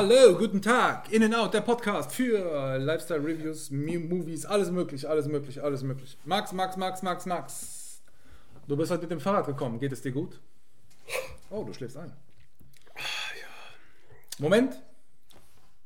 [0.00, 1.12] Hallo, guten Tag.
[1.12, 6.16] In and Out, der Podcast für Lifestyle Reviews, Movies, alles möglich, alles möglich, alles möglich.
[6.24, 8.00] Max, Max, Max, Max, Max.
[8.68, 9.80] Du bist heute mit dem Fahrrad gekommen.
[9.80, 10.40] Geht es dir gut?
[11.50, 12.12] Oh, du schläfst ein.
[14.38, 14.80] Moment.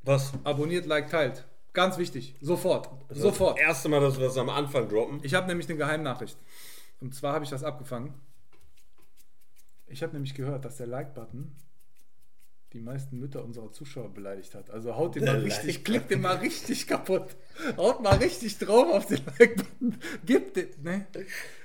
[0.03, 0.35] Was?
[0.45, 1.47] Abonniert, like, teilt.
[1.73, 2.37] Ganz wichtig.
[2.43, 2.91] Sofort.
[3.09, 3.57] Sofort.
[3.57, 5.21] Das erste Mal, dass wir das am Anfang droppen.
[5.23, 6.37] Ich habe nämlich eine Geheimnachricht.
[7.01, 8.13] Und zwar habe ich das abgefangen.
[9.87, 11.57] Ich habe nämlich gehört, dass der Like-Button
[12.73, 14.71] die meisten Mütter unserer Zuschauer beleidigt hat.
[14.71, 17.37] Also haut den mal richtig, klickt den mal richtig kaputt.
[17.77, 19.99] Haut mal richtig drauf auf den Like-Button.
[20.25, 21.07] Gib den, ne?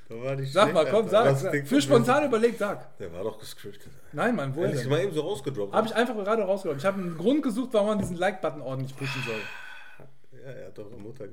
[0.10, 1.38] Da war nicht Sag mal, komm, sag.
[1.38, 1.68] Sag.
[1.68, 2.98] Für spontan überlegt, sag.
[2.98, 3.92] Der war doch gescriptet.
[4.12, 5.74] Nein, Mann, woher Hätte ich mal eben so rausgedroppt.
[5.74, 6.80] Habe ich einfach gerade rausgeholt.
[6.80, 10.40] Ich habe einen Grund gesucht, warum man diesen Like-Button ordentlich pushen soll.
[10.40, 11.28] Ja, er hat doch eine Mutter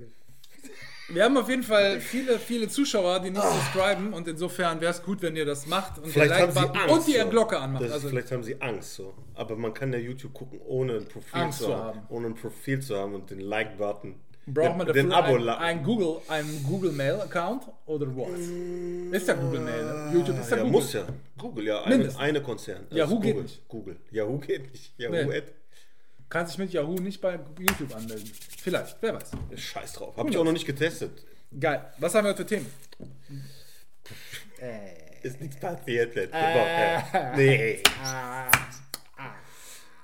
[1.09, 5.03] Wir haben auf jeden Fall viele, viele Zuschauer, die nicht subscriben und insofern wäre es
[5.03, 6.95] gut, wenn ihr das macht und Vielleicht den haben sie Angst.
[6.95, 7.29] und die so.
[7.29, 7.85] Glocke anmacht.
[7.85, 9.13] Das, Also vielleicht haben sie Angst so.
[9.35, 12.01] Aber man kann ja YouTube gucken, ohne ein Profil Angst zu haben.
[12.09, 14.15] Ohne ein Profil zu haben und den Like-Button.
[14.47, 18.41] braucht man den, den dafür abo ein, ein Google, ein Google Mail Account oder was?
[19.21, 19.85] Ist ja Google Mail.
[19.85, 20.11] ne?
[20.15, 20.73] YouTube ist ja, Ja, Google.
[20.81, 21.05] muss ja.
[21.37, 21.83] Google, ja.
[21.83, 22.21] Eine, Mindestens.
[22.23, 22.87] eine Konzern.
[22.91, 23.43] Yahoo geht Google.
[23.43, 23.69] nicht.
[23.69, 23.97] Google.
[24.11, 24.99] Yahoo geht nicht.
[24.99, 25.43] Yahoo Nee.
[26.35, 28.29] Kann sich mit Yahoo nicht bei YouTube anmelden.
[28.61, 29.31] Vielleicht, wer weiß.
[29.55, 30.17] Scheiß drauf.
[30.17, 31.25] Hab ich auch noch nicht getestet.
[31.61, 31.93] Geil.
[31.99, 32.67] Was haben wir heute für Themen?
[35.23, 36.55] Ist nichts passiert letzte Äh.
[36.57, 37.33] Woche.
[37.37, 37.83] Nee.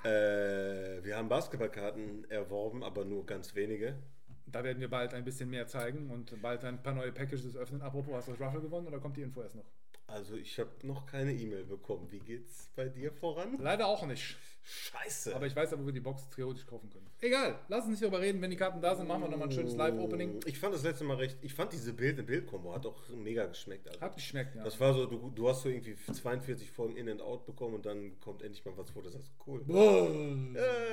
[0.02, 3.98] Äh, wir haben Basketballkarten erworben, aber nur ganz wenige.
[4.46, 7.82] Da werden wir bald ein bisschen mehr zeigen und bald ein paar neue Packages öffnen.
[7.82, 9.66] Apropos, hast du das Ruffle gewonnen oder kommt die Info erst noch?
[10.12, 12.06] Also ich habe noch keine E-Mail bekommen.
[12.10, 13.58] Wie geht's bei dir voran?
[13.60, 14.36] Leider auch nicht.
[14.62, 15.34] Scheiße.
[15.34, 17.06] Aber ich weiß ja, wo wir die Box theoretisch kaufen können.
[17.20, 18.40] Egal, lass uns nicht darüber reden.
[18.40, 20.40] Wenn die Karten da sind, machen wir nochmal ein schönes Live-Opening.
[20.46, 21.38] ich fand das letzte Mal recht.
[21.42, 23.88] Ich fand diese Bild-in-Bild-Kombo hat auch mega geschmeckt.
[23.88, 24.00] Also.
[24.00, 24.62] Hat geschmeckt, ja.
[24.62, 27.86] Das war so, du, du hast so irgendwie 42 Folgen In and Out bekommen und
[27.86, 29.60] dann kommt endlich mal was, wo du sagst, cool.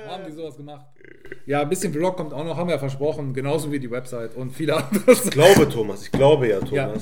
[0.06, 0.86] Haben die sowas gemacht?
[1.46, 3.32] Ja, ein bisschen Vlog kommt auch noch, haben wir ja versprochen.
[3.32, 5.12] Genauso wie die Website und viele andere.
[5.12, 6.94] Ich glaube, Thomas, ich glaube ja, Ja.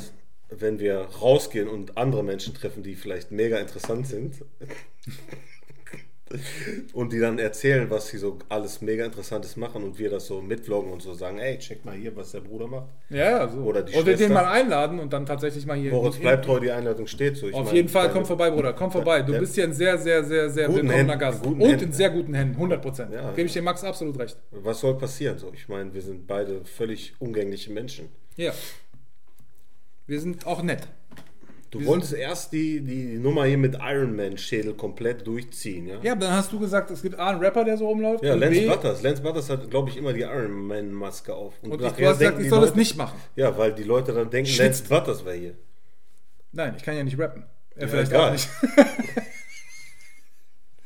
[0.48, 4.44] Wenn wir rausgehen und andere Menschen treffen, die vielleicht mega interessant sind
[6.92, 10.42] und die dann erzählen, was sie so alles mega Interessantes machen und wir das so
[10.42, 12.88] mitvloggen und so sagen, ey, check mal hier, was der Bruder macht.
[13.10, 13.60] Ja, so.
[13.60, 14.34] Oder die und wir den Schwester.
[14.34, 15.92] mal einladen und dann tatsächlich mal hier.
[15.92, 17.46] Moritz, bleibt treu, die Einladung steht so.
[17.46, 18.72] Ich Auf meine, jeden Fall, komm vorbei, Bruder.
[18.72, 19.22] Komm vorbei.
[19.22, 21.46] Du bist hier ein sehr, sehr, sehr, sehr willkommener Händen, Gast.
[21.46, 21.84] Und Händen.
[21.84, 23.12] in sehr guten Händen, 100 Prozent.
[23.12, 23.30] Ja.
[23.30, 24.36] Gebe ich dem Max absolut recht.
[24.50, 25.38] Was soll passieren?
[25.38, 28.08] So, ich meine, wir sind beide völlig umgängliche Menschen.
[28.36, 28.52] Ja.
[30.06, 30.86] Wir sind auch nett.
[31.70, 35.96] Du wolltest erst die, die Nummer hier mit Iron Man Schädel komplett durchziehen, ja?
[36.02, 38.24] Ja, aber dann hast du gesagt, es gibt A, einen Rapper, der so rumläuft.
[38.24, 39.02] Ja, und Lance B, Butters.
[39.02, 41.54] Lance Butters hat, glaube ich, immer die Iron Man Maske auf.
[41.62, 43.18] Und ich, nachher du hast gesagt, ich soll es Leute- nicht machen.
[43.34, 44.88] Ja, weil die Leute dann denken, Schwitzt.
[44.88, 45.54] Lance Butters wäre hier.
[46.52, 47.44] Nein, ich kann ja nicht rappen.
[47.78, 48.28] Ja, vielleicht egal.
[48.28, 48.48] auch nicht.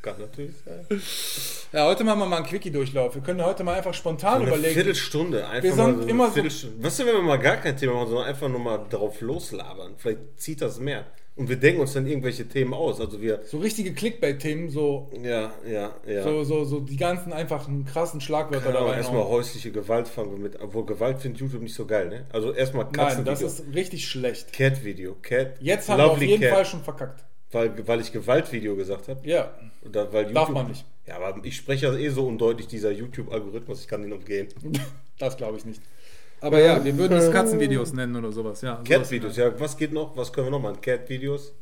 [0.03, 0.87] Kann natürlich sein.
[1.73, 3.15] Ja, heute machen wir mal einen Quickie-Durchlauf.
[3.15, 4.75] Wir können heute mal einfach spontan Eine überlegen.
[4.75, 5.47] Viertelstunde.
[5.47, 6.43] Einfach Wir sind so immer so-.
[6.81, 9.95] Was ist, wenn wir mal gar kein Thema machen, sondern einfach nur mal drauf loslabern?
[9.97, 11.05] Vielleicht zieht das mehr.
[11.37, 13.01] Und wir denken uns dann irgendwelche Themen aus.
[13.01, 16.23] Also wir, So richtige Clickbait-Themen, so, ja, ja, ja.
[16.25, 19.15] so, so, so die ganzen einfachen krassen Schlagwörter Keine da Ahnung, reinhauen.
[19.15, 20.61] erstmal häusliche Gewalt fangen wir mit.
[20.61, 22.27] Obwohl Gewalt findet YouTube nicht so geil, ne?
[22.33, 23.33] Also erstmal Nein, Katzenvideo.
[23.33, 24.53] das ist richtig schlecht.
[24.53, 25.15] Cat-Video.
[25.23, 25.53] Cat.
[25.61, 26.53] Jetzt haben wir auf jeden Cat.
[26.53, 27.25] Fall schon verkackt.
[27.53, 29.27] Weil, weil ich Gewaltvideo gesagt habe.
[29.29, 29.53] Ja,
[29.85, 30.85] Oder weil Darf YouTube- man nicht.
[31.07, 34.49] Ja, aber ich spreche ja eh so undeutlich, dieser YouTube-Algorithmus, ich kann den umgehen.
[35.19, 35.83] das glaube ich nicht.
[36.41, 38.63] Aber ja, wir würden es Katzenvideos nennen oder sowas.
[38.63, 40.17] Ja, Cat-Videos, ja, was geht noch?
[40.17, 40.81] Was können wir noch machen?
[40.81, 41.53] Cat-Videos?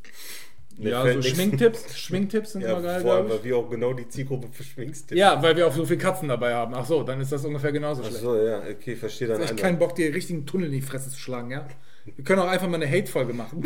[0.76, 1.98] Mir Ja, so Schminktipps.
[1.98, 5.18] Schminktipps sind Ja, immer geil, vor allem, weil wir auch genau die Zielgruppe für Schminkstipps
[5.18, 6.72] Ja, weil wir auch so viele Katzen dabei haben.
[6.74, 8.20] Ach so, dann ist das ungefähr genauso schlecht.
[8.20, 9.62] So, ja, okay, verstehe dann Ich einmal.
[9.62, 11.66] keinen Bock, dir richtigen Tunnel in die Fresse zu schlagen, ja?
[12.14, 13.60] Wir können auch einfach mal eine Hate-Folge machen.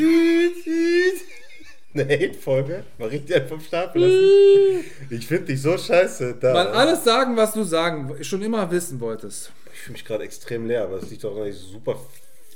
[1.94, 2.84] Eine Hate-Folge?
[2.98, 4.84] Mal richtig einfach vom Stapel lassen.
[5.10, 6.36] Ich finde dich so scheiße.
[6.40, 6.52] Da.
[6.54, 9.52] Mal alles sagen, was du sagen, schon immer wissen wolltest.
[9.72, 11.98] Ich fühle mich gerade extrem leer, aber es liegt doch, dass ich super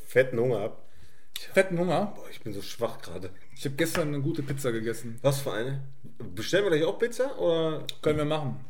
[0.06, 0.77] fetten Hunger habe.
[1.53, 2.15] Fetten Hunger.
[2.17, 3.31] Boah, ich bin so schwach gerade.
[3.55, 5.19] Ich habe gestern eine gute Pizza gegessen.
[5.23, 5.83] Was für eine?
[6.35, 7.38] Bestellen wir gleich auch Pizza?
[7.38, 8.65] Oder Können wir machen.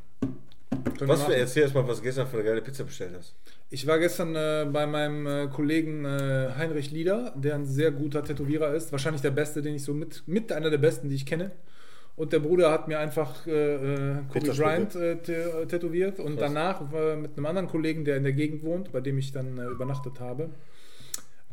[0.96, 1.40] Können was wir machen.
[1.40, 3.34] erzähl erst mal, was du gestern für eine geile Pizza bestellt hast.
[3.70, 8.24] Ich war gestern äh, bei meinem äh, Kollegen äh, Heinrich Lieder, der ein sehr guter
[8.24, 8.92] Tätowierer ist.
[8.92, 11.50] Wahrscheinlich der beste, den ich so mit, mit einer der besten, die ich kenne.
[12.14, 14.52] Und der Bruder hat mir einfach äh, äh, Kobe.
[14.52, 16.18] Bryant äh, äh, tätowiert.
[16.18, 16.52] Und Krass.
[16.52, 19.58] danach äh, mit einem anderen Kollegen, der in der Gegend wohnt, bei dem ich dann
[19.58, 20.50] äh, übernachtet habe.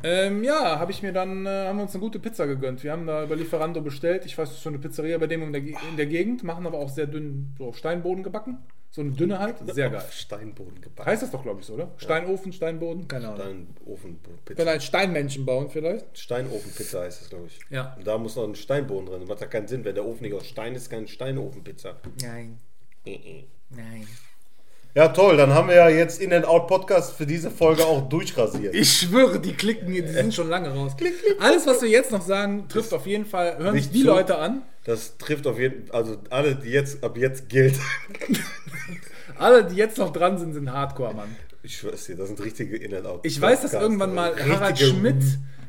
[0.02, 2.82] Ähm, ja, habe ich mir dann, äh, haben wir uns eine gute Pizza gegönnt.
[2.82, 4.24] Wir haben da über Lieferando bestellt.
[4.26, 6.66] Ich weiß, das ist so eine Pizzeria bei dem in der, in der Gegend, machen
[6.66, 8.58] aber auch sehr dünn, so auf Steinboden gebacken.
[8.94, 9.98] So eine dünne halt, sehr geil.
[9.98, 11.10] Auf Steinboden gebacken.
[11.10, 11.90] Heißt das doch, glaube ich, so, oder?
[11.96, 13.66] Steinofen, Steinboden, keine Ahnung.
[13.82, 14.56] Steinofenpizza.
[14.56, 16.16] Wenn ein Steinmenschen bauen vielleicht.
[16.16, 17.58] Steinofenpizza heißt das, glaube ich.
[17.70, 17.94] Ja.
[17.94, 19.18] Und da muss noch ein Steinboden drin.
[19.18, 19.84] Das macht ja keinen Sinn.
[19.84, 21.96] Wenn der Ofen nicht aus Stein ist, keine Steinofenpizza.
[22.22, 22.60] Nein.
[23.04, 23.46] Mhm.
[23.70, 24.06] Nein.
[24.96, 28.08] Ja, toll, dann haben wir ja jetzt In and Out Podcast für diese Folge auch
[28.08, 28.76] durchrasiert.
[28.76, 30.92] Ich schwöre, die klicken, die sind schon lange raus.
[31.40, 34.06] Alles, was wir jetzt noch sagen, trifft auf jeden Fall, hören sich die zu.
[34.06, 34.62] Leute an.
[34.84, 37.74] Das trifft auf jeden Fall, also alle, die jetzt ab jetzt gilt.
[39.36, 41.34] Alle, die jetzt noch dran sind, sind Hardcore, Mann.
[41.64, 43.20] Ich schwör's dir, das sind richtige In and Out.
[43.24, 45.24] Ich weiß, dass irgendwann mal Harald Schmidt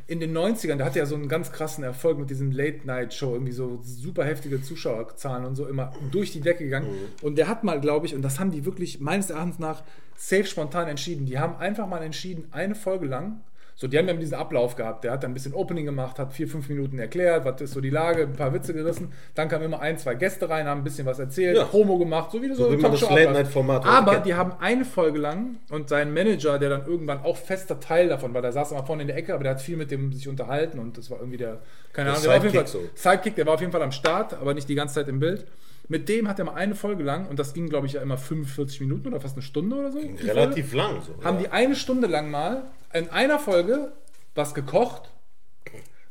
[0.08, 3.52] in den 90ern, der hatte ja so einen ganz krassen Erfolg mit diesem Late-Night-Show, irgendwie
[3.52, 6.92] so super heftige Zuschauerzahlen und so immer durch die Decke gegangen.
[6.92, 7.26] Mhm.
[7.26, 9.84] Und der hat mal, glaube ich, und das haben die wirklich meines Erachtens nach
[10.16, 11.26] safe spontan entschieden.
[11.26, 13.42] Die haben einfach mal entschieden, eine Folge lang,
[13.78, 15.04] so, die haben ja diesen Ablauf gehabt.
[15.04, 17.82] Der hat dann ein bisschen Opening gemacht, hat vier, fünf Minuten erklärt, was ist so
[17.82, 19.12] die Lage, ein paar Witze gerissen.
[19.34, 21.66] Dann kamen immer ein, zwei Gäste rein, haben ein bisschen was erzählt, Ja.
[21.66, 23.26] Promo gemacht, so wie du so, So wie man das abläuft.
[23.26, 24.26] Late-Night-Format heute Aber kennt.
[24.28, 28.34] die haben eine Folge lang und sein Manager, der dann irgendwann auch fester Teil davon
[28.34, 30.30] war, der saß immer vorne in der Ecke, aber der hat viel mit dem sich
[30.30, 31.60] unterhalten und das war irgendwie der,
[31.92, 33.82] keine Der Ahnung, der war auf jeden Fall, Sidekick Sidekick, der war auf jeden Fall
[33.84, 35.46] am Start, aber nicht die ganze Zeit im Bild.
[35.88, 38.18] Mit dem hat er mal eine Folge lang, und das ging, glaube ich, ja immer
[38.18, 40.00] 45 Minuten oder fast eine Stunde oder so.
[40.24, 41.24] Relativ lang so.
[41.24, 41.44] haben ja.
[41.44, 42.64] die eine Stunde lang mal
[42.96, 43.92] in einer Folge
[44.34, 45.12] was gekocht,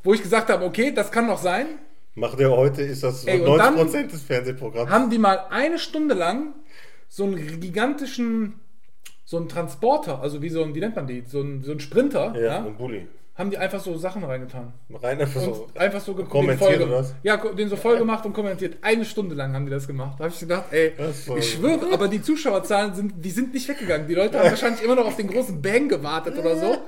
[0.03, 1.67] wo ich gesagt habe, okay, das kann doch sein.
[2.15, 4.91] Macht er heute, ist das so Ey, und 90% des Fernsehprogramms.
[4.91, 6.55] haben die mal eine Stunde lang
[7.09, 8.61] so einen gigantischen,
[9.25, 11.81] so einen Transporter, also wie so ein, wie nennt man die, so ein, so ein
[11.81, 13.09] Sprinter, ja, ja, ein Bulli.
[13.37, 14.73] Haben die einfach so Sachen reingetan.
[15.03, 15.69] Rein einfach Und so.
[15.75, 17.15] einfach so kommentiert oder was?
[17.25, 18.79] Ja, den so voll gemacht und kommentiert.
[18.81, 20.15] Eine Stunde lang haben die das gemacht.
[20.19, 20.93] Da habe ich gedacht, ey,
[21.37, 24.07] ich schwöre, aber die Zuschauerzahlen sind, die sind nicht weggegangen.
[24.07, 26.77] Die Leute haben wahrscheinlich immer noch auf den großen Bang gewartet oder so.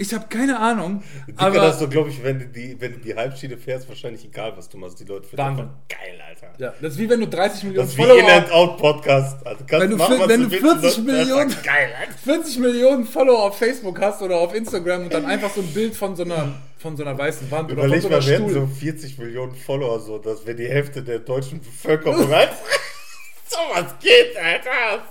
[0.00, 1.02] Ich habe keine Ahnung.
[1.26, 4.24] Dicker, Aber das so, glaube ich, wenn du, die, wenn du die Halbschiene fährst, wahrscheinlich
[4.24, 5.00] egal, was du machst.
[5.00, 6.52] Die Leute finden einfach geil, Alter.
[6.56, 9.44] ja, das ist wie wenn du 30 Millionen Das ist wie Follower In Out Podcast.
[9.44, 12.12] Also Wenn du machen, wenn du willst, 40 das ist Millionen- Geil, Alter.
[12.24, 15.96] 40 Millionen Follower auf Facebook hast oder auf Instagram und dann einfach so ein Bild
[15.96, 18.32] von so einer, von so einer weißen Wand oder Überleg von so mal, einer wir
[18.34, 18.68] hätten Stuhl.
[18.68, 22.28] so 40 Millionen Follower, so, das wäre die Hälfte der deutschen Bevölkerung.
[23.50, 25.02] So was geht, Alter.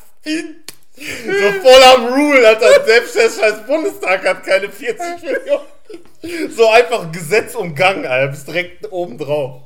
[0.97, 2.83] So voll am Rule, Alter.
[2.85, 6.49] Selbst der scheiß Bundestag hat keine 40 Millionen.
[6.49, 8.31] So einfach Gesetz umgangen, Alter.
[8.31, 9.61] Bist direkt oben drauf.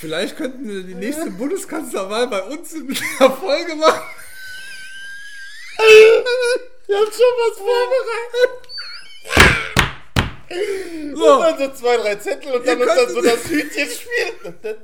[0.00, 4.02] Vielleicht könnten wir die nächste Bundeskanzlerwahl bei uns in der Folge machen.
[6.86, 8.68] Wir haben schon was vorbereitet.
[11.14, 11.34] So.
[11.34, 14.58] Und dann so zwei, drei Zettel und dann uns dann so das Hütchen spielen.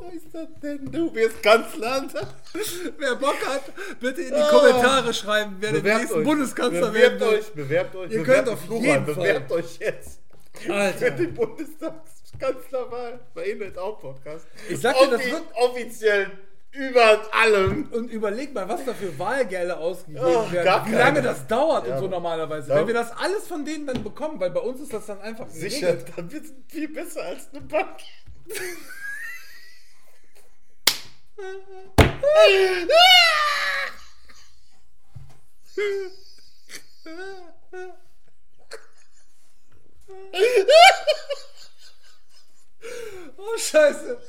[0.00, 0.90] Wer ist das denn?
[0.90, 2.04] Du wirst Kanzler.
[2.98, 3.62] Wer Bock hat,
[4.00, 4.48] bitte in die Ah.
[4.50, 6.24] Kommentare schreiben, wer Bewerbt nächste euch.
[6.24, 8.10] Bundeskanzler bewerbt werden euch, bewerbt euch.
[8.12, 9.14] Ihr bewerbt könnt auf jeden Fall.
[9.14, 10.20] Bewerbt euch jetzt.
[10.68, 10.98] Alter.
[10.98, 14.46] Für die Bundestagskanzlerwahl bei Inhalt Out Podcast.
[14.68, 16.30] Ich sag dir, das wird- offiziell
[16.72, 17.88] über allem.
[17.92, 20.82] Und überleg mal, was da für Wahlgelder ausgegeben Oh, werden.
[20.86, 20.98] Wie keine.
[20.98, 22.70] lange das dauert Ja, und so normalerweise.
[22.70, 22.76] Ja.
[22.76, 25.48] Wenn wir das alles von denen dann bekommen, weil bei uns ist das dann einfach
[25.48, 26.12] Sicher, geregelt.
[26.16, 27.96] dann wird es viel besser als eine Bank.
[43.36, 44.20] Oh, scheiße.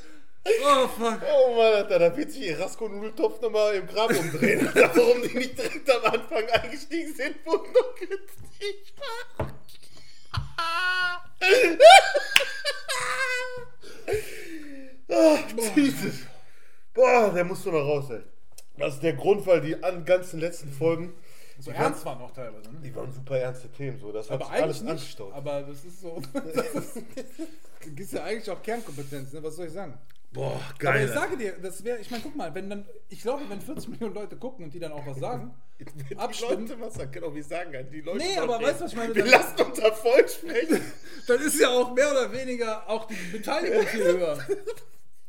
[0.64, 1.22] Oh, fuck.
[1.32, 4.68] Oh Mann, Alter, da wird sich Rasko Nudeltopf nochmal im Grab umdrehen.
[4.74, 9.54] Alter, warum die nicht direkt am Anfang eingestiegen sind, wo noch günstig war.
[15.14, 15.40] Ah,
[15.76, 16.14] Jesus.
[16.94, 18.22] Boah, der muss doch noch raus, ey.
[18.78, 21.14] Das ist der Grund, weil die an- ganzen letzten Folgen,
[21.60, 22.80] So ernst waren auch teilweise, ne?
[22.84, 24.00] die waren super ernste Themen.
[24.00, 24.12] So.
[24.12, 24.90] Das hat Aber sich alles nicht.
[24.92, 25.34] angestaut.
[25.34, 26.22] Aber das ist so.
[27.84, 29.42] Das ist, ja eigentlich auch Kernkompetenz, ne?
[29.42, 29.98] Was soll ich sagen?
[30.34, 31.06] Boah, Aber geil.
[31.08, 33.90] ich sage dir, das wäre, ich meine, guck mal, wenn dann, ich glaube, wenn 40
[33.90, 35.52] Millionen Leute gucken und die dann auch was sagen,
[36.10, 36.68] die abstimmen.
[36.68, 38.20] Leute, was sagen, genau wie sagen, die Leute.
[38.20, 38.68] Nee, aber reden.
[38.70, 39.16] weißt du, was ich meine?
[39.16, 40.80] Wir lassen uns da voll sprechen.
[41.28, 44.38] dann ist ja auch mehr oder weniger auch die Beteiligung viel höher.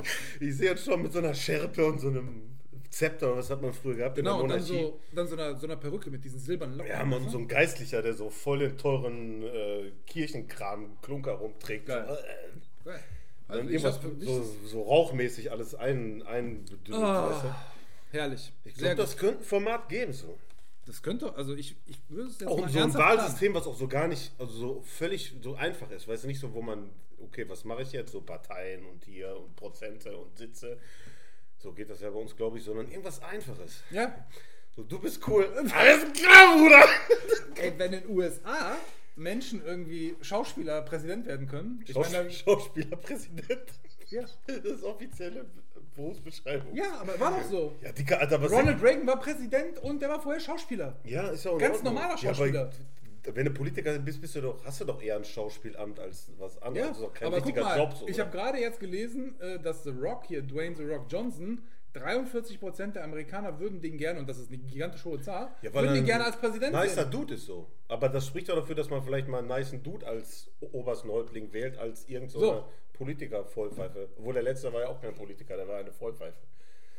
[0.40, 2.48] Ich sehe uns schon mit so einer Schärpe und so einem
[2.90, 4.84] Zepter, was hat man früher gehabt Genau, in und der dann Monarchie.
[4.84, 6.90] so, dann so einer, so einer Perücke mit diesen silbernen Locken.
[6.92, 11.86] Ja, man, so ein Geistlicher, der so voll den teuren äh, Kirchenkram, Klunker rumträgt.
[11.86, 12.04] Geil.
[12.06, 13.00] So, äh, Geil.
[13.48, 18.16] Also irgendwas so, so rauchmäßig alles ein, ein Ah, weißt du?
[18.18, 18.52] herrlich.
[18.64, 20.12] Ich glaube, das könnte ein Format geben.
[20.12, 20.38] So.
[20.84, 22.94] Das könnte, also ich, ich würde es jetzt Auch mal so ein.
[22.94, 26.08] Wahlsystem, was auch so gar nicht, also so völlig so einfach ist.
[26.08, 28.10] Weißt du, nicht so, wo man, okay, was mache ich jetzt?
[28.12, 30.78] So Parteien und hier und Prozente und Sitze.
[31.58, 33.82] So geht das ja bei uns, glaube ich, sondern irgendwas Einfaches.
[33.92, 34.12] Ja,
[34.74, 35.46] So, du bist cool.
[35.72, 36.84] Alles klar, Bruder!
[37.62, 38.76] ey, wenn in den USA
[39.14, 43.70] Menschen irgendwie Schauspieler Präsident werden können, ich Schaus meine, Schauspielerpräsident.
[44.10, 44.24] ja.
[44.46, 45.46] Das offizielle
[45.94, 46.74] Berufsbeschreibung.
[46.74, 47.74] ja, aber war doch so.
[47.82, 50.96] Ja, Dicker, Alter, was Ronald Reagan war Präsident und der war vorher Schauspieler.
[51.04, 51.94] Ja, ist ja auch Ganz Ordnung.
[51.94, 52.70] normaler Ja, Schauspieler.
[53.34, 56.60] wenn du Politiker bist, bist du doch, hast du doch eher ein Schauspielamt als was
[56.62, 56.78] anderes.
[56.86, 57.94] Ja, das ist doch kein aber guck mal, Job.
[57.96, 61.62] So, ich habe gerade jetzt gelesen, äh, dass The Rock hier, Dwayne The Rock Johnson,
[61.94, 65.94] 43% der Amerikaner würden den gerne, und das ist eine gigantisch hohe Zahl, Ja, würden
[65.94, 67.10] den gerne als Präsident Nicer sehen.
[67.10, 67.66] Dude ist so.
[67.88, 71.52] Aber das spricht doch dafür, dass man vielleicht mal einen nicen Dude als obersten Häuptling
[71.52, 72.64] wählt, als irgendein so.
[73.02, 74.08] Politiker-Vollpfeife.
[74.18, 76.36] Obwohl der letzte war ja auch kein Politiker, der war eine Vollpfeife.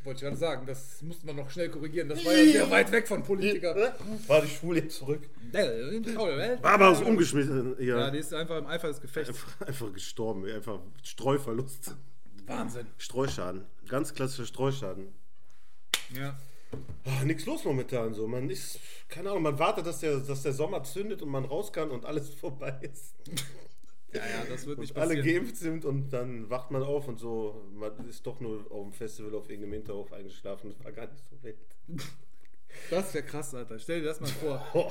[0.04, 2.10] Wollte ich gerade sagen, das mussten wir noch schnell korrigieren.
[2.10, 3.94] Das war ja sehr weit weg von Politiker.
[4.26, 5.22] War die schwul jetzt zurück?
[5.50, 7.74] Ja, Barbara ist umgeschmissen.
[7.78, 9.30] Ja, Ja, die ist einfach im Eifer des Gefechts.
[9.30, 10.44] einfach, einfach gestorben.
[10.46, 11.94] Einfach Streuverlust.
[12.46, 12.86] Wahnsinn.
[12.98, 13.64] Streuschaden.
[13.88, 15.06] Ganz klassischer Streuschaden.
[16.14, 16.38] Ja.
[17.06, 18.26] Ah, nix los momentan so.
[18.28, 21.72] Man ist, keine Ahnung, man wartet, dass der, dass der Sommer zündet und man raus
[21.72, 23.14] kann und alles vorbei ist.
[24.14, 25.36] Ja, ja, das wird nicht Und alle passieren.
[25.44, 28.92] geimpft sind und dann wacht man auf und so, man ist doch nur auf dem
[28.92, 30.70] Festival auf irgendeinem Hinterhof eingeschlafen.
[30.70, 31.56] Das war gar nicht so wild.
[32.90, 33.78] Das wäre krass, Alter.
[33.78, 34.60] Stell dir das mal vor.
[34.74, 34.90] Oh.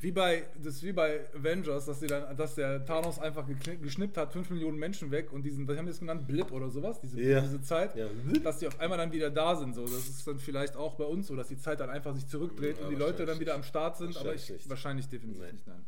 [0.00, 3.44] Wie bei, das ist wie bei Avengers, dass, die dann, dass der Thanos einfach
[3.82, 6.28] geschnippt hat, 5 Millionen Menschen weg und diesen, was haben die das genannt?
[6.28, 7.40] Blip oder sowas, diese, Ja.
[7.40, 8.06] diese Zeit, Ja.
[8.44, 9.74] dass die auf einmal dann wieder da sind.
[9.74, 9.82] So.
[9.82, 12.78] Das ist dann vielleicht auch bei uns so, dass die Zeit dann einfach sich zurückdreht
[12.78, 15.52] Ja, und die Leute dann wieder am Start sind, aber Wahrscheinlich ich, wahrscheinlich definitiv Nee.
[15.52, 15.84] nicht, nein.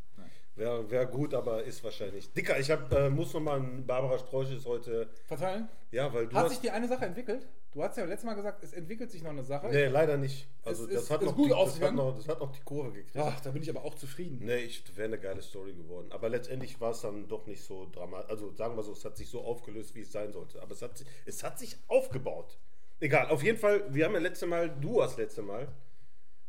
[0.57, 2.33] Wäre wär gut, aber ist wahrscheinlich.
[2.33, 5.09] Dicker, ich hab, äh, muss nochmal ein Barbara Streusches heute.
[5.27, 5.69] Verteilen?
[5.91, 6.53] Ja, weil du Hat hast.
[6.53, 7.47] sich die eine Sache entwickelt?
[7.73, 9.69] Du hast ja letztes Mal gesagt, es entwickelt sich noch eine Sache.
[9.69, 10.49] nee, leider nicht.
[10.65, 12.51] Also Es das ist- hat ist noch gut die, das, hat noch, das hat noch
[12.53, 13.19] die Kurve gekriegt.
[13.19, 14.39] Ach, da bin ich aber auch zufrieden.
[14.47, 16.07] Nee, ich wäre eine geile Story geworden.
[16.11, 18.31] Aber letztendlich war es dann doch nicht so dramatisch.
[18.31, 20.63] Also sagen wir so, es hat sich so aufgelöst, wie es sein sollte.
[20.63, 22.57] Aber es hat, sich- es hat sich aufgebaut.
[22.99, 25.69] Egal, auf jeden Fall, wir haben ja letzte Mal, du hast letzte Mal,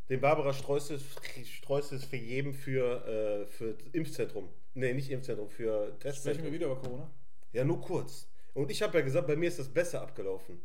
[0.08, 1.02] den Barbara Streusses,
[1.44, 4.48] Streusses für jeden für, äh, für Impfzentrum.
[4.74, 6.52] Nee, nicht Impfzentrum, für Sprechen wir Testzentrum.
[6.52, 7.10] wieder über Corona?
[7.52, 8.26] Ja, nur kurz.
[8.54, 10.60] Und ich habe ja gesagt, bei mir ist das besser abgelaufen.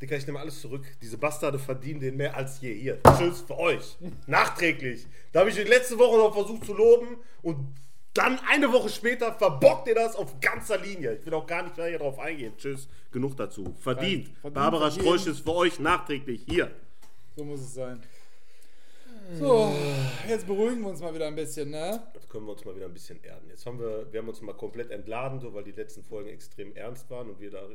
[0.00, 0.84] Dicker, ich nehme alles zurück.
[1.00, 2.74] Diese Bastarde verdienen den mehr als je.
[2.74, 3.96] Hier, tschüss für euch.
[4.26, 5.06] Nachträglich.
[5.32, 7.74] Da habe ich die letzte Woche noch versucht zu loben und
[8.12, 11.16] dann eine Woche später verbockt ihr das auf ganzer Linie.
[11.16, 12.54] Ich will auch gar nicht mehr hier drauf eingehen.
[12.56, 12.88] Tschüss.
[13.10, 13.74] Genug dazu.
[13.80, 14.28] Verdient.
[14.28, 14.90] Verdient, Barbara.
[14.90, 16.42] Streusch ist für euch nachträglich.
[16.48, 16.70] Hier.
[17.34, 18.02] So muss es sein.
[19.34, 19.72] So,
[20.28, 22.00] jetzt beruhigen wir uns mal wieder ein bisschen, ne?
[22.14, 23.48] Jetzt können wir uns mal wieder ein bisschen erden.
[23.48, 26.74] Jetzt haben wir, wir haben uns mal komplett entladen, so, weil die letzten Folgen extrem
[26.74, 27.68] ernst waren und wir da.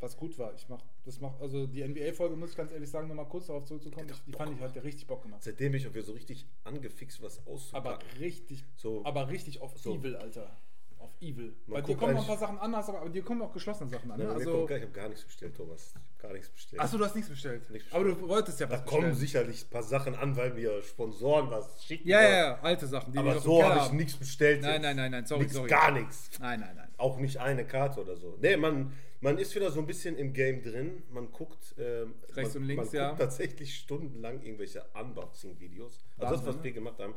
[0.00, 0.52] Was gut war.
[0.54, 3.64] Ich mach, das mach, also die NBA-Folge, muss ich ganz ehrlich sagen, nochmal kurz darauf
[3.64, 4.08] zurückzukommen.
[4.10, 5.42] Ich, die fand ich, ja richtig Bock gemacht.
[5.42, 8.08] Seitdem ich auch wieder so richtig angefixt, was Aber auszupacken.
[8.18, 9.04] richtig, So.
[9.04, 9.94] aber richtig auf So.
[9.94, 10.56] Evil, Alter.
[11.04, 11.54] Auf Evil.
[11.66, 14.10] Man Bei dir kommen noch ein paar Sachen anders, aber dir kommen auch geschlossene Sachen
[14.10, 14.18] an.
[14.18, 14.24] Ne?
[14.24, 15.92] Nein, Also, ich habe gar nichts bestellt, Thomas.
[16.18, 16.80] Gar nichts bestellt.
[16.80, 17.68] achso, du hast nichts bestellt.
[17.70, 18.22] Nichts Aber bestellt.
[18.24, 19.20] du wolltest ja Da was kommen bestellen.
[19.20, 22.08] sicherlich ein paar Sachen an, weil mir Sponsoren was schicken.
[22.08, 23.12] Ja, ja, ja, alte Sachen.
[23.12, 24.62] Die wir Aber so habe ich nichts bestellt.
[24.62, 25.68] Nein, nein, nein, nein, sorry, Nichts, sorry.
[25.68, 26.30] Gar nichts.
[26.40, 26.88] Nein, nein, nein.
[26.96, 28.38] Auch nicht eine Karte oder so.
[28.40, 31.02] Nee, man, man ist wieder so ein bisschen im Game drin.
[31.10, 33.08] Man guckt, ähm, Rechts man, und links, man ja.
[33.08, 35.98] guckt tatsächlich stundenlang irgendwelche Unboxing-Videos.
[36.16, 36.64] Also das, Wahnsinn, was ne?
[36.64, 37.14] wir gemacht haben.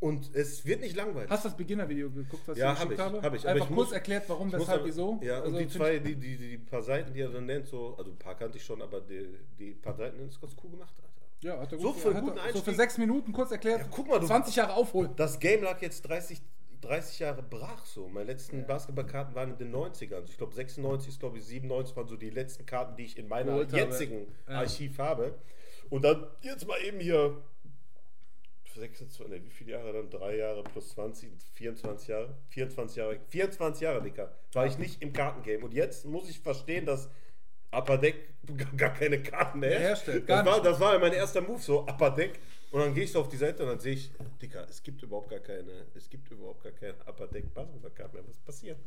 [0.00, 1.28] Und es wird nicht langweilig.
[1.28, 3.22] Hast du das Beginner-Video geguckt, was Ja, ich habe geschickt ich, habe?
[3.26, 3.42] hab ich.
[3.42, 5.18] Aber Einfach ich kurz muss- erklärt, warum, Ich weshalb, wieso.
[5.22, 7.96] Ja, Also, und die zwei, die, die, die paar Seiten, die er dann nennt, so,
[7.98, 9.26] also ein paar kannte ich schon, aber die,
[9.58, 11.26] die paar Seiten ist ganz cool gemacht, Alter.
[11.40, 13.50] Ich, ja, hat er So gut, für hat guten er, so für sechs Minuten kurz
[13.50, 13.80] erklärt.
[13.80, 15.10] Ja, guck mal, du- 20 Jahre aufholen.
[15.16, 16.40] Das Game lag jetzt 30,
[16.80, 18.06] 30 Jahre brach so.
[18.08, 20.14] Meine letzten Basketballkarten waren in den 90ern.
[20.14, 23.18] Also ich glaube 96, ist, glaube ich 97 waren so die letzten Karten, die ich
[23.18, 23.76] in meiner habe.
[23.76, 24.58] jetzigen Ja.
[24.58, 25.34] Archiv habe.
[25.90, 27.36] Und dann jetzt mal eben hier
[28.78, 30.10] 26, ne, wie viele Jahre dann?
[30.10, 32.34] Drei Jahre plus 20, 24 Jahre?
[32.50, 35.64] 24 Jahre, 24 Jahre, Dicker, war ich nicht im Kartengame.
[35.64, 37.08] Und jetzt muss ich verstehen, dass
[37.70, 38.34] Upper Deck
[38.76, 42.38] gar- keine Karten mehr Herstellt, das, war, das war mein erster Move, so Upper Deck.
[42.70, 44.10] Und dann gehe ich so auf die Seite und dann sehe ich,
[44.42, 48.28] Dicker, es gibt überhaupt gar keine, es gibt überhaupt gar keine Upper Deck Basketballkarten mehr.
[48.28, 48.78] Was passiert?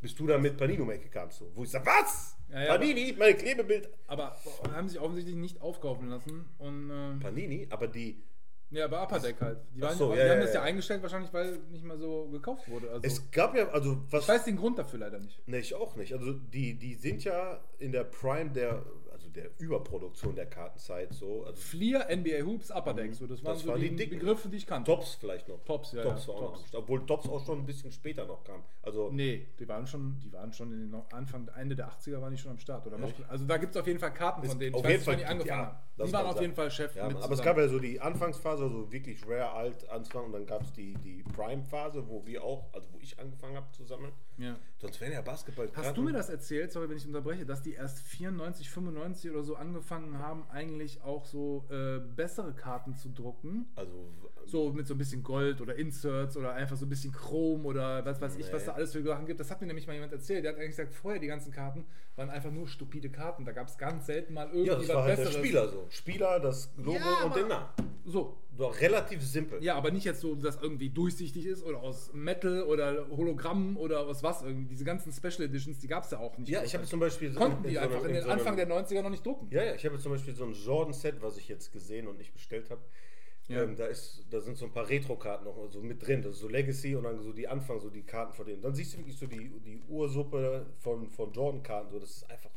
[0.00, 1.50] Bis du da mit Panini um Ecke kamst, so.
[1.54, 2.34] Wo ich sage, was?
[2.50, 3.88] Ja, ja, Panini, meine Klebebild.
[4.06, 4.34] Aber
[4.72, 6.48] haben sich offensichtlich nicht aufkaufen lassen.
[6.58, 8.22] Und äh, Panini, aber die,
[8.70, 9.58] ja, bei Upper Deck halt.
[9.74, 10.66] Die, waren, so, die ja, haben ja, das ja, ja.
[10.66, 12.90] eingestellt, wahrscheinlich, weil nicht mehr so gekauft wurde.
[12.90, 14.22] Also, es gab ja, also was.
[14.22, 15.46] ich weiß den Grund dafür leider nicht.
[15.48, 16.12] Ne, ich auch nicht.
[16.12, 18.84] Also die, die sind ja in der Prime der,
[19.32, 21.44] der Überproduktion der Kartenzeit so.
[21.44, 23.14] Also Fleer, NBA Hoops, Upper Deck.
[23.14, 24.06] So, das waren Das so waren die, die.
[24.06, 24.90] Begriffe, die ich kannte.
[24.90, 25.62] Tops vielleicht noch.
[25.64, 26.72] Tops, ja, Tops ja, war Tops.
[26.72, 26.78] noch.
[26.80, 28.62] Obwohl Tops auch schon ein bisschen später noch kam.
[28.82, 32.32] Also Nee, die waren schon, die waren schon in den Anfang, Ende der 80er waren
[32.32, 32.86] die schon am Start.
[32.86, 34.74] Oder noch, also da gibt es auf jeden Fall Karten von denen.
[34.74, 36.06] auf weiß jeden Fall- die angefangen ja, haben.
[36.08, 37.42] Die waren auf jeden Fall Chef Ja, aber es zusammen.
[37.44, 40.94] gab ja so die Anfangsphase, also wirklich rare alt Anfang und dann gab es die,
[40.94, 44.12] die Prime-Phase, wo wir auch, also wo ich angefangen habe zu sammeln.
[44.40, 44.56] Ja.
[44.78, 45.68] Sonst wären ja Basketball.
[45.74, 49.42] Hast du mir das erzählt, sorry, wenn ich unterbreche, dass die erst 94, 95 oder
[49.42, 53.66] so angefangen haben, eigentlich auch so äh, bessere Karten zu drucken?
[53.76, 53.92] Also
[54.46, 58.02] So mit so ein bisschen Gold oder Inserts oder einfach so ein bisschen Chrom oder
[58.06, 58.66] was weiß ich, was Nee.
[58.68, 59.38] da alles für Sachen gibt.
[59.38, 60.44] Das hat mir nämlich mal jemand erzählt.
[60.44, 61.84] Der hat eigentlich gesagt, vorher die ganzen Karten
[62.16, 63.44] waren einfach nur stupide Karten.
[63.44, 65.34] Da gab es ganz selten mal irgendwie ja, das was war halt Besseres.
[65.34, 65.86] der Spieler so.
[65.90, 67.68] Spieler, das Logo Ja, und den Namen.
[68.04, 68.36] So.
[68.56, 69.62] Doch relativ simpel.
[69.62, 74.00] Ja, aber nicht jetzt so, dass irgendwie durchsichtig ist oder aus Metal oder Hologramm oder
[74.06, 74.66] aus was irgendwie.
[74.66, 76.48] Diese ganzen Special Editions, die gab es ja auch nicht.
[76.50, 78.56] Ja, ich habe zum Beispiel so Konnten die so einfach einem- in den so Anfang
[78.56, 79.48] der 90er noch nicht drucken.
[79.50, 82.32] Ja, ja, ich habe zum Beispiel so ein Jordan-Set, was ich jetzt gesehen und nicht
[82.34, 82.82] bestellt habe.
[83.48, 83.62] Ja.
[83.64, 86.22] Ähm, da, ist, da sind so ein paar Retro-Karten noch so mit drin.
[86.22, 88.62] Das ist so Legacy und dann so die Anfang, so die Karten von denen.
[88.62, 91.90] Dann siehst du wirklich so die, die Ursuppe von, von Jordan-Karten.
[91.90, 92.50] So, das ist einfach.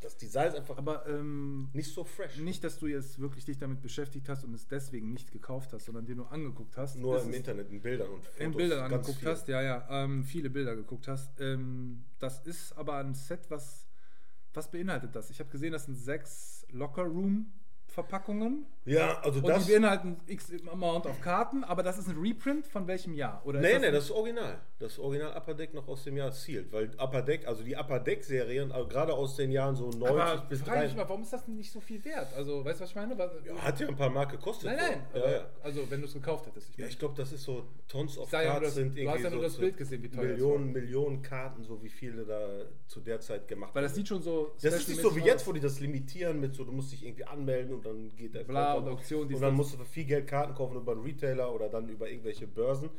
[0.00, 2.36] Das Design ist einfach Aber ähm, nicht so fresh.
[2.38, 5.86] nicht, dass du jetzt wirklich dich damit beschäftigt hast und es deswegen nicht gekauft hast,
[5.86, 6.96] sondern dir nur angeguckt hast.
[6.96, 8.40] Nur Das im Internet, in Bildern und Fotos.
[8.40, 9.28] in Bildern angeguckt viel.
[9.28, 11.40] hast, ja, ja, ähm, viele Bilder geguckt hast.
[11.40, 13.88] Ähm, das ist aber ein Set, was,
[14.54, 15.30] was beinhaltet das?
[15.30, 16.64] Ich habe gesehen, das sind sechs
[17.98, 18.66] Locker-Room-Verpackungen.
[18.84, 19.66] Ja, also Und das.
[19.66, 23.42] die beinhalten X Amount of Karten, aber das ist ein Reprint von welchem Jahr?
[23.44, 24.58] Oder Nee, ist nee, das ist original.
[24.78, 26.72] Das original Upper Deck noch aus dem Jahr Sealed.
[26.72, 30.46] Weil Upper Deck, also die Upper Deck-Serien, also gerade aus den Jahren so 90 aber
[30.48, 30.96] bis frage ich 3.
[31.02, 32.32] mal, warum ist das denn nicht so viel wert?
[32.34, 33.18] Also, weißt du, was ich meine?
[33.18, 34.70] Was, Ja, hat ja ein paar Mark gekostet.
[34.70, 35.06] nein, nein.
[35.22, 35.46] Ja, ja.
[35.62, 36.70] Also, wenn du es gekauft hättest.
[36.70, 39.00] Ich Ja, ich glaube, das ist so Tons of sag ja Cards das- sind du
[39.00, 41.82] irgendwie hast ja nur so das Bild gesehen, wie teuer das Millionen, Millionen Karten, so
[41.82, 42.48] wie viele da
[42.86, 44.52] zu der Zeit gemacht weil das sieht schon so.
[44.62, 47.04] Das ist nicht so wie jetzt, wo die das limitieren mit so, du musst dich
[47.04, 48.98] irgendwie anmelden und dann geht der Bla, Content und.
[48.98, 51.88] Auktion, Und dann musst du für viel Geld Karten kaufen über einen Retailer oder dann
[51.88, 52.90] über irgendwelche Börsen.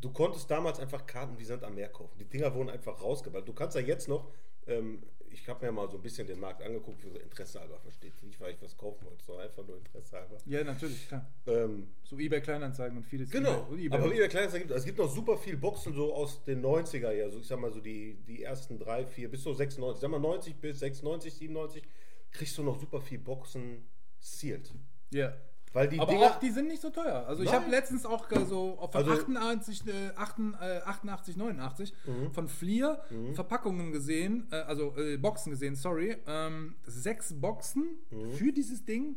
[0.00, 2.18] Du konntest damals einfach Karten wie Sand am Meer kaufen.
[2.18, 3.48] Die Dinger wurden einfach rausgeballt.
[3.48, 4.30] Du kannst ja jetzt noch,
[4.66, 7.78] ähm, ich habe mir mal so ein bisschen den Markt angeguckt, für so Interesse halber,
[7.80, 10.36] versteht nicht, weil ich was kaufen wollte, sondern einfach nur Interesse halber.
[10.46, 11.26] Ja, natürlich, klar.
[11.46, 13.30] Ähm, So eBay Kleinanzeigen und vieles.
[13.30, 16.64] Genau, eBay, aber eBay Kleinanzeigen gibt es gibt noch super viel Boxen so aus den
[16.64, 20.00] 90er Jahren, so ich sag mal so die, die ersten drei, vier, bis so 96,
[20.00, 21.82] sag mal 90 bis 96, 97,
[22.30, 23.86] kriegst du noch super viel Boxen
[24.26, 24.72] sealed.
[25.10, 25.32] Ja.
[25.72, 27.26] Weil die aber Dinger, auch die sind nicht so teuer.
[27.26, 27.60] Also ich Nein.
[27.62, 32.32] habe letztens auch äh, so von Also- 88, äh, 88, äh, 88, 89 Mhm.
[32.32, 33.02] von Fleer
[33.34, 36.16] Verpackungen gesehen, äh, also äh, Boxen gesehen, sorry.
[36.26, 38.30] Ähm, sechs Boxen Mhm.
[38.32, 39.16] für dieses Ding.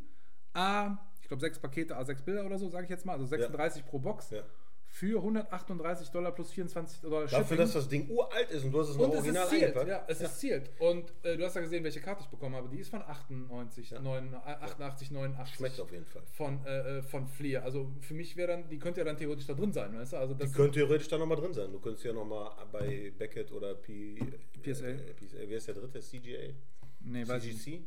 [0.54, 3.13] A, ich glaube sechs Pakete, A, sechs Bilder oder so, sage ich jetzt mal.
[3.13, 4.32] Also 36 pro Box.
[4.32, 4.42] Ja.
[4.91, 8.90] Für 138 Dollar plus 24 Dollar dafür, dass das Ding uralt ist und du hast
[8.90, 10.70] es noch und es original ist sealed, ja, es ist sealed.
[10.79, 12.68] Und äh, du hast ja gesehen, welche Karte ich bekommen habe.
[12.70, 15.55] Die ist von 98, 9, äh, 88, 89.
[15.55, 16.24] Schmeckt auf jeden Fall.
[16.33, 17.64] Von, äh, äh, von Fleer.
[17.64, 20.18] Also für mich wäre dann, die könnte ja dann theoretisch da drin sein, weißt du?
[20.18, 21.72] Also das Die könnte theoretisch da nochmal drin sein.
[21.72, 24.16] Du könntest ja nochmal bei Beckett oder P,
[24.64, 24.87] PSA.
[24.87, 25.37] Äh, PSA.
[25.46, 26.00] Wer ist der dritte?
[26.00, 26.53] CGA?
[27.01, 27.25] nee.
[27.25, 27.83] CGC?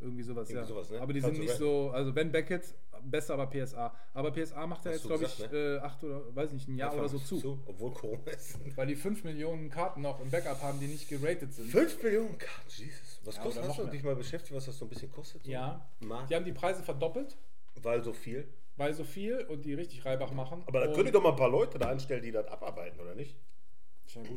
[0.00, 0.66] Irgendwie sowas, Irgendwie ja.
[0.66, 1.00] sowas, ne?
[1.00, 3.94] Aber die Kannst sind nicht so, also wenn Beckett, besser aber PSA.
[4.14, 6.76] Aber PSA macht ja Hast jetzt, glaube ich, gesagt, äh, acht oder, weiß nicht, ein
[6.76, 7.58] Jahr oder so zu.
[7.66, 8.58] Obwohl Corona ist.
[8.76, 11.70] Weil die 5 Millionen Karten noch im Backup haben, die nicht geratet sind.
[11.70, 13.20] 5 Millionen Karten, Jesus.
[13.24, 15.44] Was Ja, kostet oder Hast du dich mal beschäftigt, was das so ein bisschen kostet?
[15.44, 15.88] So Ja.
[16.00, 16.30] Markt?
[16.30, 17.36] Die haben die Preise verdoppelt,
[17.82, 18.46] Weil so viel.
[18.76, 20.62] weil so viel und die richtig Reibach machen.
[20.66, 23.14] Aber da könnt ihr doch mal ein paar Leute da anstellen, die das abarbeiten, oder
[23.14, 23.36] nicht?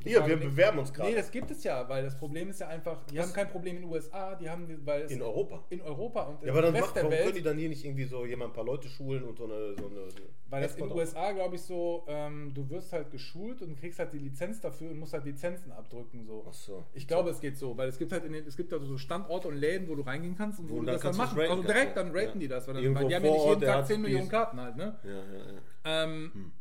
[0.04, 0.40] Hier, Frage.
[0.40, 1.10] wir bewerben uns gerade.
[1.10, 3.76] Nee, das gibt es ja, weil das Problem ist ja einfach, die haben kein Problem
[3.78, 5.64] in den USA, die haben, weil es In Europa.
[5.70, 8.06] in Europa und Ja, aber dann macht, warum können die Welt, dann hier nicht irgendwie
[8.06, 9.76] so jemand ein paar Leute schulen und so eine.
[9.80, 10.08] So eine
[10.50, 14.00] weil das in den USA, glaube ich, so, ähm, du wirst halt geschult und kriegst
[14.00, 16.26] halt die Lizenz dafür und musst halt Lizenzen abdrücken.
[16.26, 16.44] So.
[16.50, 16.84] Ach so.
[16.94, 18.98] Ich glaube, es geht so, weil es gibt halt in den, es gibt also so
[18.98, 21.40] Standorte und Läden, wo du reingehen kannst und wo Und du das dann kannst machen.
[21.40, 22.04] raten Also kannst, direkt ja.
[22.04, 22.40] dann raten Ja.
[22.40, 24.60] die das, weil, dann, weil die haben ja nicht jeden Tag hat 10 Millionen Karten
[24.60, 25.00] halt, ne?
[25.04, 25.22] Ja, ja,
[25.54, 26.04] ja.
[26.04, 26.52] Ähm,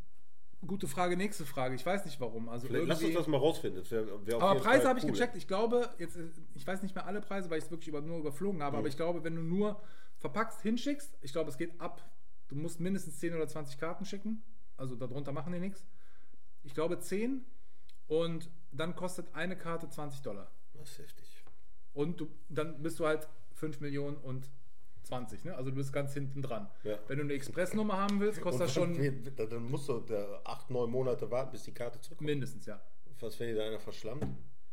[0.66, 1.77] Gute Frage, nächste Frage.
[1.77, 2.49] Ich weiß nicht warum.
[2.49, 3.88] Also Vielleicht, lass uns das mal rausfinden.
[3.90, 5.12] Wär, wär Aber Preise habe ich cool.
[5.12, 5.37] gecheckt.
[5.37, 8.01] Ich glaube, jetzt, äh, ich weiß nicht mehr alle Preise, weil ich es wirklich über,
[8.01, 9.81] nur überflogen habe, aber ich glaube, wenn du nur
[10.18, 12.03] verpackst, hinschickst, ich glaube, es geht ab.
[12.49, 14.42] Du musst mindestens 10 oder 20 Karten schicken.
[14.77, 15.87] Also darunter machen die nichts.
[16.64, 17.44] Ich glaube 10
[18.09, 20.51] und dann kostet eine Karte 20 Dollar.
[20.73, 21.44] Das ist heftig.
[21.92, 24.51] Und du, dann bist du halt 5 Millionen und
[25.09, 25.57] 20, ne?
[25.57, 26.68] Also du bist ganz hinten dran.
[26.85, 26.99] Ja.
[27.09, 28.94] Wenn du eine Expressnummer haben willst, kostet das schon
[29.37, 32.29] Dann, musst du da acht, neun Monate warten, bis die Karte zurückkommt.
[32.29, 32.81] mindestens, ja.
[33.21, 34.25] Was, wenn dir da einer verschlammt?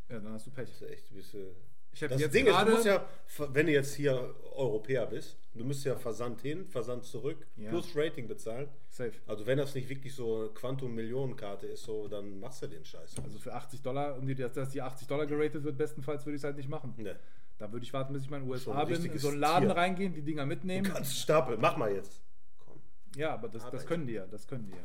[0.10, 0.70] Ja, dann hast du Pech.
[0.70, 1.48] Das ist echt ein bisschen.
[1.92, 3.08] Ich Das jetzt Ding ist, du musst ja,
[3.54, 7.70] wenn du jetzt hier Europäer bist, du müsst ja Versand hin, Versand zurück, Ja.
[7.70, 8.68] plus Rating bezahlen.
[8.90, 9.14] safe.
[9.26, 13.16] Also wenn das nicht wirklich so eine Quantum-Millionen-Karte ist, so, dann machst du den Scheiß.
[13.24, 16.42] Also für 80 Dollar, um die, dass, die 80 Dollar geratet wird, bestenfalls würde ich
[16.42, 16.94] es halt nicht machen.
[16.98, 17.18] Ne.
[17.58, 19.40] Da würde ich warten, bis ich mal in den Schon USA bin, in so einen
[19.40, 19.78] Laden Tier.
[19.78, 20.86] reingehen, die Dinger mitnehmen.
[20.86, 22.22] Kannst Stapel, mach mal jetzt.
[22.66, 22.80] Komm.
[23.16, 24.84] Ja, aber das, das können die ja, das können die ja.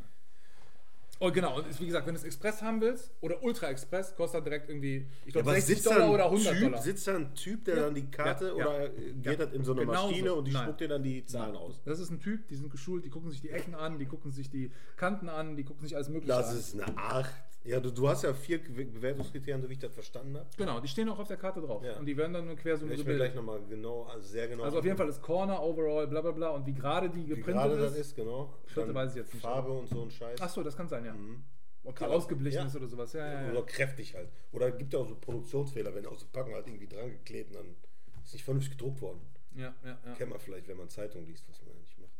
[1.22, 4.16] Oh, genau, und ist, wie gesagt, wenn du es Express haben willst oder Ultra Express,
[4.16, 6.80] kostet direkt irgendwie, ich glaube, 60 da Dollar ein oder 100 typ, Dollar.
[6.82, 7.82] Sitzt da ein Typ, der Ja.
[7.82, 8.84] dann die Karte Ja, oder ja.
[8.86, 9.36] äh, geht Ja.
[9.44, 10.36] das in so eine Genau Maschine so.
[10.38, 10.62] und die Nein.
[10.62, 11.82] spuckt dir dann die Zahlen aus?
[11.84, 14.30] Das ist ein Typ, die sind geschult, die gucken sich die Ecken an, die gucken
[14.30, 16.56] sich die Kanten an, die gucken sich alles Mögliche Das an.
[16.56, 17.34] ist eine 8.
[17.62, 20.48] Ja, du, du hast ja vier Be- Bewertungskriterien, so wie ich das verstanden habe.
[20.56, 21.84] Genau, die stehen auch auf der Karte drauf.
[21.84, 21.98] Ja.
[21.98, 23.18] Und die werden dann nur quer so Ich mir gebildet.
[23.26, 24.62] gleich nochmal genau, also sehr genau.
[24.64, 26.48] Also auf jeden Fall ist Corner, Overall, bla bla bla.
[26.50, 28.16] Und wie gerade die wie geprintet gerade das ist.
[28.16, 28.54] genau.
[28.74, 30.38] Dann weiß ich jetzt nicht, Farbe und so ein Scheiß.
[30.40, 31.14] Ach so, das kann sein, ja.
[31.84, 32.66] Okay, Kann- ausgeblichen ja.
[32.66, 33.12] ist oder sowas.
[33.12, 33.50] Ja, ja, ja.
[33.52, 34.30] Oder kräftig halt.
[34.52, 37.76] Oder gibt ja auch so Produktionsfehler, wenn aus der Packung halt irgendwie dran geklebt, dann
[38.24, 39.20] ist nicht vernünftig gedruckt worden.
[39.54, 40.14] ja, ja, ja.
[40.14, 42.10] Kennt man vielleicht, wenn man Zeitung liest, was man ja nicht macht.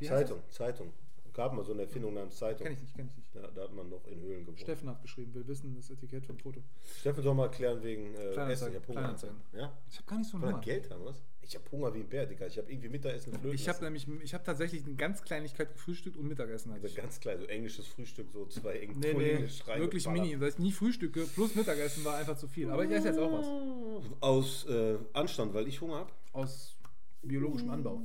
[0.00, 0.92] Wie heißt Zeitung, Zeitung.
[1.36, 2.66] Gab mal so eine Erfindung namens Zeitung.
[2.66, 3.34] Kenn ich nicht, kenn ich nicht.
[3.34, 4.58] Ja, da hat man noch in Höhlen gewohnt.
[4.58, 6.62] Steffen hat geschrieben, will wissen, das Etikett vom Foto.
[6.98, 8.70] Steffen soll mal erklären wegen äh, Essen.
[8.70, 9.00] Ich hab Hunger.
[9.00, 9.36] Kleinanzeigen.
[9.52, 9.76] Ja?
[9.90, 10.60] Ich habe gar nicht so einen Hunger.
[10.60, 11.22] Geld haben, was?
[11.42, 12.46] Ich hab Hunger wie ein Bär, Digga.
[12.46, 16.16] Ich hab irgendwie Mittagessen flöten Ich habe nämlich, ich habe tatsächlich eine ganz Kleinigkeit gefrühstückt
[16.16, 20.08] und Mittagessen hatte Also ganz klein, so englisches Frühstück, so zwei eng Nee, nee, wirklich
[20.08, 20.40] mini.
[20.40, 22.70] Weil ich nie frühstücke, plus Mittagessen war einfach zu viel.
[22.70, 24.10] Aber ich esse jetzt auch was.
[24.20, 26.12] Aus äh, Anstand, weil ich Hunger hab.
[26.32, 26.78] Aus
[27.22, 28.00] biologischem Anbau.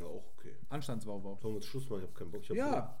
[0.00, 0.54] Ja, auch okay.
[0.68, 1.38] Anstandswauwau.
[1.40, 2.00] Sollen wir jetzt Schluss machen?
[2.02, 2.42] Ich hab keinen Bock.
[2.42, 2.66] Ich hab Ja.
[2.66, 3.00] Hunger.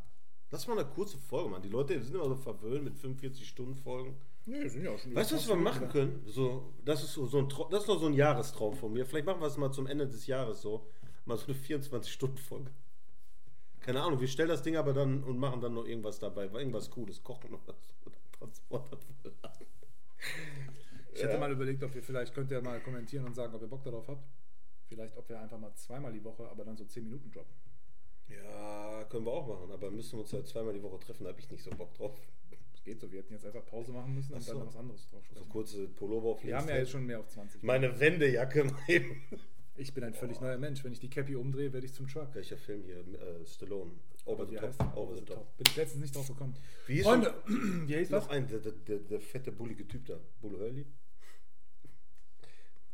[0.50, 1.62] Lass mal eine kurze Folge machen.
[1.62, 4.16] Die Leute sind immer so verwöhnt mit 45-Stunden-Folgen.
[4.46, 6.22] Nee, sind ja auch schon Weißt du, was wir machen können?
[6.26, 9.04] So, das ist so, so ein Trau- das ist noch so ein Jahrestraum von mir.
[9.04, 10.86] Vielleicht machen wir es mal zum Ende des Jahres so.
[11.26, 12.70] Mal so eine 24-Stunden-Folge.
[13.80, 16.46] Keine Ahnung, wir stellen das Ding aber dann und machen dann noch irgendwas dabei.
[16.46, 18.10] Irgendwas Cooles, kochen oder so.
[18.38, 19.06] Transport.
[21.12, 23.68] Ich hätte mal überlegt, ob ihr vielleicht könnt ihr mal kommentieren und sagen, ob ihr
[23.68, 24.24] Bock darauf habt.
[24.88, 27.54] Vielleicht, ob wir einfach mal zweimal die Woche, aber dann so 10 Minuten droppen.
[28.28, 31.30] Ja, können wir auch machen, aber müssen wir uns halt zweimal die Woche treffen, da
[31.30, 32.18] habe ich nicht so Bock drauf.
[32.72, 33.10] Das geht so.
[33.10, 34.52] Wir hätten jetzt einfach Pause machen müssen und so.
[34.52, 35.48] dann noch was anderes drauf So sprechen.
[35.48, 37.62] kurze Pullover auf Wir haben ja jetzt schon mehr auf 20.
[37.62, 39.22] Meine Wendejacke eben.
[39.80, 40.82] Ich bin ein völlig neuer Mensch.
[40.82, 42.34] Wenn ich die Cappy umdrehe, werde ich zum Truck.
[42.34, 42.96] Welcher Film hier?
[42.98, 43.92] Äh, Stallone.
[44.24, 44.96] Over the top.
[44.96, 45.56] Over the top.
[45.56, 46.56] Bin ich letztens nicht drauf gekommen.
[46.88, 48.10] Wie hieß Freunde, wie was?
[48.10, 50.18] Noch ein, der, der, der, der fette, bullige Typ da.
[50.40, 50.84] Bull Hurley?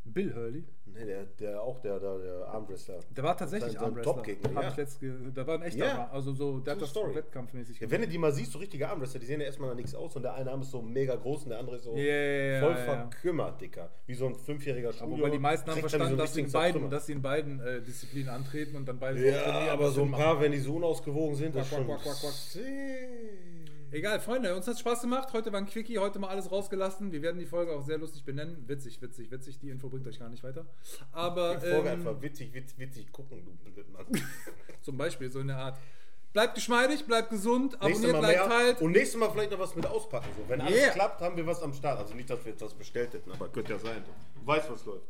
[0.05, 0.65] Bill Hurley.
[0.87, 3.01] Ne, der, der auch der, der, der Armwrestler.
[3.17, 4.15] Der war tatsächlich Sein- sein Armwrestler.
[4.15, 4.69] Top-Gegner, ja.
[4.69, 5.99] ich letzt ge da war ein echter.
[5.99, 7.15] Arm- also so, der hat True das Story.
[7.17, 9.77] wettkampfmäßig Ja, wenn du die mal siehst, so richtige Armwrestler, die sehen ja erstmal nach
[9.77, 11.97] nichts aus und der eine Arm ist so mega groß und der andere ist so
[11.97, 12.85] ja, voll ja.
[12.85, 13.91] verkümmert, Dicker.
[14.07, 15.23] Wie so ein fünfjähriger Aber Schuljunge.
[15.23, 17.81] weil die meisten haben verstanden, so dass, sie in beiden, dass sie in beiden äh,
[17.83, 20.43] Disziplinen antreten und dann beide so Ja, trainieren, aber so ein paar, macht.
[20.45, 21.87] wenn die so unausgewogen sind, das ist Quack, schon...
[21.89, 22.33] quack, quack, quack.
[23.95, 25.33] Egal, Freunde, uns hat Spaß gemacht.
[25.33, 27.13] Heute war ein Quickie, heute mal alles rausgelassen.
[27.13, 28.65] Wir werden die Folge auch sehr lustig benennen.
[28.67, 29.61] Witzig, witzig, witzig.
[29.61, 30.67] Die Info bringt euch gar nicht weiter.
[31.13, 34.05] Aber Die Folge ähm, einfach witzig, witzig, witzig gucken, du Blödmann.
[34.83, 35.79] zum Beispiel so in der Art.
[36.33, 38.81] Bleibt geschmeidig, bleibt gesund, Nächstes abonniert, liked, mehr teilt.
[38.83, 40.27] und nächstes Mal vielleicht noch was mit auspacken.
[40.37, 40.49] So.
[40.49, 40.91] Wenn alles Yeah.
[40.91, 42.01] klappt, haben wir was am Start.
[42.01, 44.03] Also nicht, dass wir jetzt was bestellt hätten, aber könnte ja sein.
[44.35, 45.07] Du weißt, was läuft.